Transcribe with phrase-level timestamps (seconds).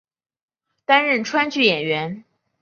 [0.83, 2.23] 担任川剧演员。